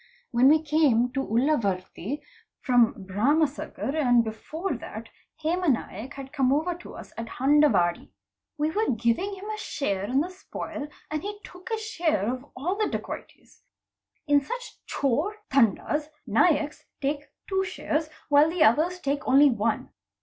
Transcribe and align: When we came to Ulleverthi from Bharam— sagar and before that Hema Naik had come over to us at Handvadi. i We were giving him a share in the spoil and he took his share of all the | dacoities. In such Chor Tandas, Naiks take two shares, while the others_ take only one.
When 0.31 0.47
we 0.47 0.59
came 0.63 1.11
to 1.11 1.21
Ulleverthi 1.23 2.23
from 2.61 2.95
Bharam— 3.05 3.45
sagar 3.47 3.95
and 3.95 4.23
before 4.23 4.73
that 4.77 5.09
Hema 5.43 5.69
Naik 5.71 6.15
had 6.15 6.33
come 6.33 6.51
over 6.51 6.73
to 6.73 6.95
us 6.95 7.13
at 7.17 7.27
Handvadi. 7.27 8.05
i 8.07 8.09
We 8.57 8.71
were 8.71 8.89
giving 8.95 9.35
him 9.35 9.47
a 9.51 9.59
share 9.59 10.05
in 10.05 10.21
the 10.21 10.31
spoil 10.31 10.87
and 11.11 11.21
he 11.21 11.37
took 11.43 11.69
his 11.69 11.85
share 11.85 12.27
of 12.33 12.43
all 12.55 12.77
the 12.77 12.89
| 12.97 12.97
dacoities. 12.97 13.61
In 14.25 14.41
such 14.41 14.75
Chor 14.91 15.35
Tandas, 15.51 16.07
Naiks 16.27 16.83
take 16.99 17.27
two 17.47 17.63
shares, 17.63 18.09
while 18.27 18.49
the 18.49 18.63
others_ 18.63 18.97
take 19.03 19.27
only 19.27 19.51
one. 19.51 19.91